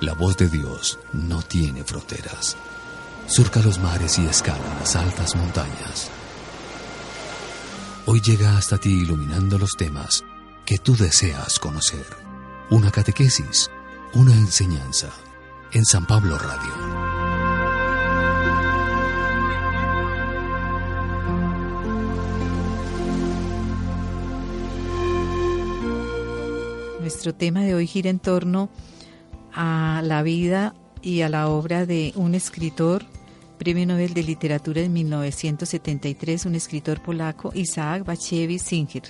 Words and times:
La 0.00 0.14
voz 0.14 0.38
de 0.38 0.48
Dios 0.48 0.98
no 1.12 1.42
tiene 1.42 1.84
fronteras. 1.84 2.56
Surca 3.26 3.60
los 3.60 3.78
mares 3.78 4.18
y 4.18 4.24
escala 4.24 4.78
las 4.78 4.96
altas 4.96 5.36
montañas. 5.36 6.10
Hoy 8.06 8.22
llega 8.22 8.56
hasta 8.56 8.78
ti 8.78 9.02
iluminando 9.02 9.58
los 9.58 9.72
temas 9.76 10.24
que 10.64 10.78
tú 10.78 10.96
deseas 10.96 11.58
conocer. 11.58 12.06
Una 12.70 12.90
catequesis, 12.90 13.70
una 14.14 14.32
enseñanza 14.32 15.10
en 15.70 15.84
San 15.84 16.06
Pablo 16.06 16.38
Radio. 16.38 17.50
Nuestro 27.00 27.34
tema 27.34 27.60
de 27.60 27.74
hoy 27.74 27.86
gira 27.86 28.08
en 28.08 28.18
torno 28.18 28.70
a 29.54 30.02
la 30.04 30.22
vida 30.22 30.74
y 31.02 31.22
a 31.22 31.28
la 31.28 31.48
obra 31.48 31.86
de 31.86 32.12
un 32.16 32.34
escritor, 32.34 33.04
Premio 33.58 33.86
Nobel 33.86 34.14
de 34.14 34.22
Literatura 34.22 34.80
en 34.80 34.92
1973, 34.92 36.46
un 36.46 36.54
escritor 36.54 37.02
polaco, 37.02 37.52
Isaac 37.54 38.04
Bashevis 38.04 38.62
Singer. 38.62 39.02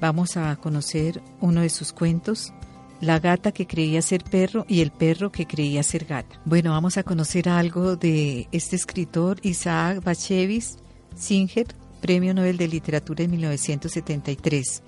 Vamos 0.00 0.36
a 0.36 0.54
conocer 0.56 1.22
uno 1.40 1.62
de 1.62 1.70
sus 1.70 1.92
cuentos, 1.92 2.52
La 3.00 3.18
gata 3.18 3.52
que 3.52 3.66
creía 3.66 4.00
ser 4.00 4.24
perro 4.24 4.64
y 4.68 4.80
el 4.80 4.90
perro 4.90 5.30
que 5.30 5.46
creía 5.46 5.82
ser 5.82 6.06
gata. 6.06 6.40
Bueno, 6.46 6.70
vamos 6.70 6.96
a 6.96 7.02
conocer 7.02 7.48
algo 7.48 7.96
de 7.96 8.48
este 8.52 8.76
escritor, 8.76 9.38
Isaac 9.42 10.02
Bashevis 10.02 10.78
Singer, 11.14 11.66
Premio 12.00 12.32
Nobel 12.32 12.56
de 12.56 12.68
Literatura 12.68 13.24
en 13.24 13.32
1973. 13.32 14.82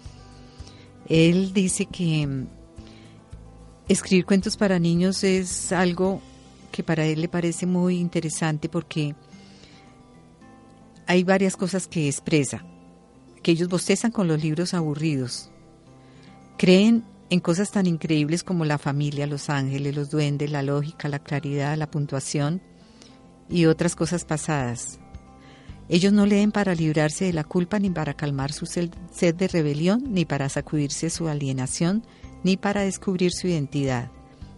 Él 1.08 1.52
dice 1.52 1.86
que 1.86 2.46
escribir 3.88 4.26
cuentos 4.26 4.56
para 4.56 4.78
niños 4.78 5.24
es 5.24 5.72
algo 5.72 6.20
que 6.70 6.82
para 6.82 7.06
él 7.06 7.22
le 7.22 7.28
parece 7.28 7.66
muy 7.66 7.98
interesante 7.98 8.68
porque 8.68 9.14
hay 11.06 11.24
varias 11.24 11.56
cosas 11.56 11.88
que 11.88 12.06
expresa, 12.06 12.64
que 13.42 13.52
ellos 13.52 13.68
bostezan 13.68 14.12
con 14.12 14.28
los 14.28 14.42
libros 14.42 14.74
aburridos, 14.74 15.50
creen 16.58 17.04
en 17.30 17.40
cosas 17.40 17.70
tan 17.70 17.86
increíbles 17.86 18.44
como 18.44 18.64
la 18.64 18.78
familia, 18.78 19.26
los 19.26 19.48
ángeles, 19.48 19.96
los 19.96 20.10
duendes, 20.10 20.50
la 20.50 20.62
lógica, 20.62 21.08
la 21.08 21.18
claridad, 21.18 21.76
la 21.76 21.90
puntuación 21.90 22.60
y 23.48 23.66
otras 23.66 23.96
cosas 23.96 24.24
pasadas. 24.24 24.98
Ellos 25.88 26.12
no 26.12 26.26
leen 26.26 26.52
para 26.52 26.74
librarse 26.74 27.24
de 27.24 27.32
la 27.32 27.44
culpa 27.44 27.78
ni 27.78 27.88
para 27.88 28.12
calmar 28.12 28.52
su 28.52 28.66
sed 28.66 28.90
de 29.34 29.48
rebelión, 29.48 30.04
ni 30.08 30.26
para 30.26 30.50
sacudirse 30.50 31.08
su 31.08 31.28
alienación, 31.28 32.04
ni 32.42 32.56
para 32.56 32.82
descubrir 32.82 33.32
su 33.32 33.48
identidad. 33.48 34.10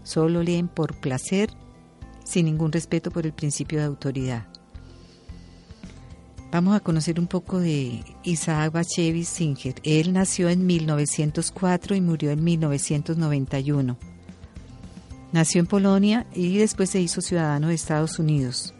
Solo 0.03 0.43
leen 0.43 0.69
por 0.69 0.95
placer, 0.97 1.51
sin 2.25 2.47
ningún 2.47 2.73
respeto 2.73 3.11
por 3.11 3.27
el 3.27 3.33
principio 3.33 3.79
de 3.79 3.85
autoridad. 3.85 4.47
Vamos 6.53 6.75
a 6.75 6.81
conocer 6.81 7.21
un 7.21 7.29
poco 7.29 7.61
de 7.61 8.03
Isaac 8.25 8.73
Bashevis 8.73 9.29
Singer. 9.29 9.75
Él 9.85 10.13
nació 10.13 10.49
en 10.49 10.67
1904 10.67 11.95
y 11.95 12.01
murió 12.01 12.33
en 12.33 12.43
1991. 12.43 13.97
Nació 15.33 15.61
en 15.61 15.67
Polonia 15.67 16.27
y 16.35 16.59
después 16.59 16.91
se 16.91 17.01
hizo 17.01 17.21
ciudadano 17.21 17.69
de 17.69 17.75
Estados 17.75 18.19
Unidos. 18.19 18.75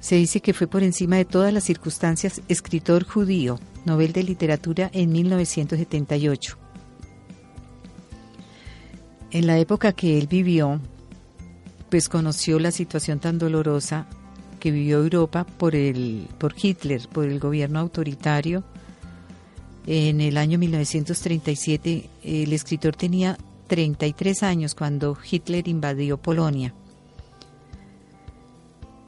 Se 0.00 0.16
dice 0.16 0.40
que 0.40 0.52
fue 0.52 0.66
por 0.66 0.82
encima 0.82 1.14
de 1.16 1.24
todas 1.24 1.52
las 1.52 1.62
circunstancias 1.62 2.42
escritor 2.48 3.04
judío, 3.04 3.60
Nobel 3.84 4.12
de 4.12 4.24
Literatura 4.24 4.90
en 4.92 5.12
1978 5.12 6.61
en 9.32 9.46
la 9.46 9.58
época 9.58 9.92
que 9.92 10.18
él 10.18 10.26
vivió, 10.26 10.78
pues 11.90 12.08
conoció 12.08 12.58
la 12.58 12.70
situación 12.70 13.18
tan 13.18 13.38
dolorosa 13.38 14.06
que 14.60 14.70
vivió 14.70 14.98
Europa 15.02 15.44
por, 15.44 15.74
el, 15.74 16.28
por 16.38 16.54
Hitler, 16.56 17.08
por 17.08 17.24
el 17.24 17.40
gobierno 17.40 17.80
autoritario. 17.80 18.62
En 19.86 20.20
el 20.20 20.36
año 20.36 20.58
1937 20.58 22.08
el 22.22 22.52
escritor 22.52 22.94
tenía 22.94 23.36
33 23.68 24.42
años 24.42 24.74
cuando 24.74 25.16
Hitler 25.28 25.66
invadió 25.66 26.18
Polonia. 26.18 26.74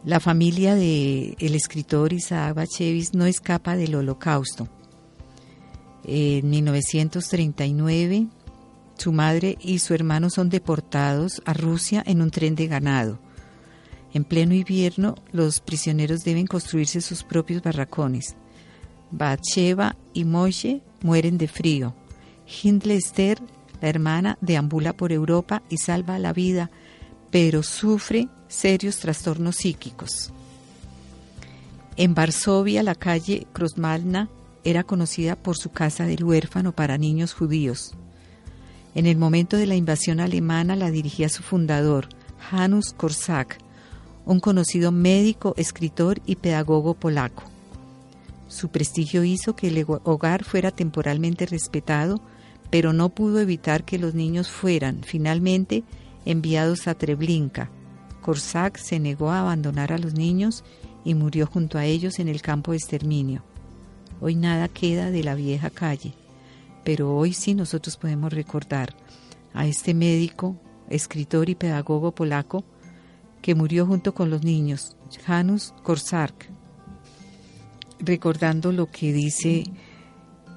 La 0.04 0.20
familia 0.20 0.74
del 0.74 1.36
el 1.38 1.54
escritor 1.54 2.12
Isaac 2.12 2.54
Bashevis 2.54 3.14
no 3.14 3.26
escapa 3.26 3.76
del 3.76 3.94
holocausto. 3.94 4.68
En 6.04 6.50
1939 6.50 8.26
su 8.96 9.12
madre 9.12 9.58
y 9.60 9.78
su 9.80 9.94
hermano 9.94 10.30
son 10.30 10.48
deportados 10.48 11.42
a 11.44 11.52
Rusia 11.52 12.02
en 12.06 12.22
un 12.22 12.30
tren 12.30 12.54
de 12.54 12.66
ganado. 12.66 13.18
En 14.12 14.24
pleno 14.24 14.54
invierno, 14.54 15.16
los 15.32 15.60
prisioneros 15.60 16.22
deben 16.22 16.46
construirse 16.46 17.00
sus 17.00 17.24
propios 17.24 17.62
barracones. 17.62 18.36
Batsheva 19.10 19.96
y 20.12 20.24
Moshe 20.24 20.82
mueren 21.02 21.36
de 21.36 21.48
frío. 21.48 21.94
Hindle 22.62 22.96
Esther, 22.96 23.40
la 23.80 23.88
hermana, 23.88 24.38
deambula 24.40 24.92
por 24.92 25.12
Europa 25.12 25.62
y 25.68 25.78
salva 25.78 26.18
la 26.18 26.32
vida, 26.32 26.70
pero 27.30 27.62
sufre 27.62 28.28
serios 28.46 28.98
trastornos 28.98 29.56
psíquicos. 29.56 30.32
En 31.96 32.14
Varsovia, 32.14 32.82
la 32.82 32.94
calle 32.94 33.46
Krosmalna 33.52 34.28
era 34.64 34.84
conocida 34.84 35.36
por 35.36 35.56
su 35.56 35.70
casa 35.70 36.06
del 36.06 36.24
huérfano 36.24 36.72
para 36.72 36.98
niños 36.98 37.34
judíos. 37.34 37.94
En 38.94 39.06
el 39.06 39.16
momento 39.16 39.56
de 39.56 39.66
la 39.66 39.74
invasión 39.74 40.20
alemana 40.20 40.76
la 40.76 40.92
dirigía 40.92 41.28
su 41.28 41.42
fundador, 41.42 42.08
Janusz 42.38 42.92
Korczak, 42.96 43.58
un 44.24 44.38
conocido 44.38 44.92
médico, 44.92 45.54
escritor 45.56 46.20
y 46.26 46.36
pedagogo 46.36 46.94
polaco. 46.94 47.42
Su 48.46 48.68
prestigio 48.68 49.24
hizo 49.24 49.56
que 49.56 49.66
el 49.66 49.84
hogar 49.88 50.44
fuera 50.44 50.70
temporalmente 50.70 51.44
respetado, 51.44 52.20
pero 52.70 52.92
no 52.92 53.08
pudo 53.08 53.40
evitar 53.40 53.82
que 53.84 53.98
los 53.98 54.14
niños 54.14 54.48
fueran 54.48 55.00
finalmente 55.02 55.82
enviados 56.24 56.86
a 56.86 56.94
Treblinka. 56.94 57.70
Korczak 58.22 58.78
se 58.78 59.00
negó 59.00 59.32
a 59.32 59.40
abandonar 59.40 59.92
a 59.92 59.98
los 59.98 60.14
niños 60.14 60.62
y 61.04 61.14
murió 61.14 61.46
junto 61.48 61.78
a 61.78 61.84
ellos 61.84 62.20
en 62.20 62.28
el 62.28 62.42
campo 62.42 62.70
de 62.70 62.78
exterminio. 62.78 63.42
Hoy 64.20 64.36
nada 64.36 64.68
queda 64.68 65.10
de 65.10 65.24
la 65.24 65.34
vieja 65.34 65.70
calle 65.70 66.14
pero 66.84 67.16
hoy 67.16 67.32
sí 67.32 67.54
nosotros 67.54 67.96
podemos 67.96 68.32
recordar 68.32 68.94
a 69.54 69.66
este 69.66 69.94
médico, 69.94 70.56
escritor 70.90 71.48
y 71.48 71.54
pedagogo 71.54 72.12
polaco 72.12 72.64
que 73.40 73.54
murió 73.54 73.86
junto 73.86 74.14
con 74.14 74.30
los 74.30 74.42
niños, 74.42 74.96
Janusz 75.24 75.72
Korczak, 75.82 76.50
recordando 77.98 78.72
lo 78.72 78.90
que 78.90 79.12
dice 79.12 79.64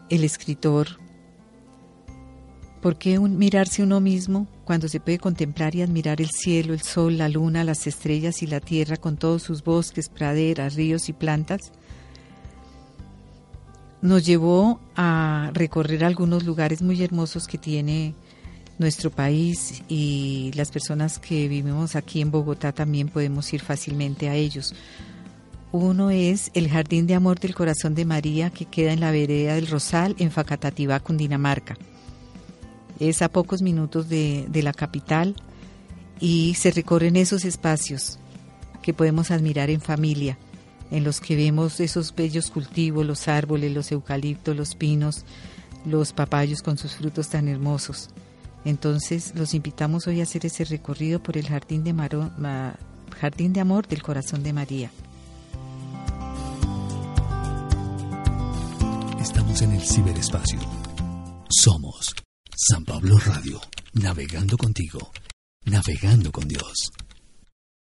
el 0.09 0.23
escritor. 0.23 0.87
¿Por 2.81 2.97
qué 2.97 3.19
mirarse 3.19 3.83
uno 3.83 3.99
mismo 3.99 4.47
cuando 4.63 4.87
se 4.87 4.99
puede 4.99 5.17
contemplar 5.17 5.75
y 5.75 5.81
admirar 5.81 6.21
el 6.21 6.29
cielo, 6.29 6.73
el 6.73 6.81
sol, 6.81 7.17
la 7.17 7.27
luna, 7.27 7.63
las 7.63 7.87
estrellas 7.87 8.43
y 8.43 8.47
la 8.47 8.59
tierra 8.59 8.97
con 8.97 9.17
todos 9.17 9.43
sus 9.43 9.63
bosques, 9.63 10.09
praderas, 10.09 10.75
ríos 10.75 11.09
y 11.09 11.13
plantas? 11.13 11.71
Nos 14.01 14.25
llevó 14.25 14.79
a 14.95 15.51
recorrer 15.53 16.03
algunos 16.03 16.43
lugares 16.45 16.81
muy 16.81 17.01
hermosos 17.01 17.47
que 17.47 17.57
tiene 17.57 18.13
nuestro 18.77 19.09
país 19.09 19.83
y 19.87 20.51
las 20.55 20.71
personas 20.71 21.17
que 21.17 21.47
vivimos 21.47 21.95
aquí 21.95 22.21
en 22.21 22.29
Bogotá 22.29 22.71
también 22.71 23.09
podemos 23.09 23.51
ir 23.53 23.61
fácilmente 23.61 24.29
a 24.29 24.35
ellos. 24.35 24.75
Uno 25.71 26.11
es 26.11 26.51
el 26.53 26.69
Jardín 26.69 27.07
de 27.07 27.15
Amor 27.15 27.39
del 27.39 27.55
Corazón 27.55 27.95
de 27.95 28.05
María 28.05 28.49
que 28.51 28.65
queda 28.65 28.93
en 28.93 28.99
la 28.99 29.11
vereda 29.11 29.55
del 29.55 29.67
Rosal 29.67 30.15
en 30.19 30.31
Facatativá, 30.31 30.99
Cundinamarca. 30.99 31.75
Es 32.99 33.21
a 33.21 33.29
pocos 33.29 33.61
minutos 33.61 34.09
de, 34.09 34.45
de 34.49 34.63
la 34.63 34.73
capital 34.73 35.35
y 36.19 36.53
se 36.55 36.71
recorren 36.71 37.15
esos 37.15 37.45
espacios 37.45 38.19
que 38.81 38.93
podemos 38.93 39.31
admirar 39.31 39.69
en 39.69 39.81
familia 39.81 40.37
en 40.91 41.03
los 41.03 41.19
que 41.19 41.35
vemos 41.35 41.79
esos 41.79 42.13
bellos 42.15 42.49
cultivos, 42.49 43.05
los 43.05 43.27
árboles, 43.27 43.73
los 43.73 43.91
eucaliptos, 43.91 44.55
los 44.55 44.75
pinos, 44.75 45.25
los 45.85 46.13
papayos 46.13 46.61
con 46.61 46.77
sus 46.77 46.95
frutos 46.95 47.29
tan 47.29 47.47
hermosos. 47.47 48.09
Entonces 48.65 49.33
los 49.35 49.53
invitamos 49.53 50.07
hoy 50.07 50.19
a 50.19 50.23
hacer 50.23 50.45
ese 50.45 50.65
recorrido 50.65 51.21
por 51.21 51.37
el 51.37 51.47
Jardín 51.47 51.83
de, 51.83 51.93
Jardín 53.19 53.53
de 53.53 53.61
Amor 53.61 53.87
del 53.87 54.01
Corazón 54.01 54.43
de 54.43 54.53
María. 54.53 54.91
Estamos 59.21 59.61
en 59.61 59.71
el 59.73 59.81
ciberespacio. 59.81 60.59
Somos 61.49 62.13
San 62.55 62.83
Pablo 62.83 63.17
Radio, 63.19 63.61
navegando 63.93 64.57
contigo, 64.57 65.11
navegando 65.63 66.31
con 66.31 66.47
Dios. 66.47 66.91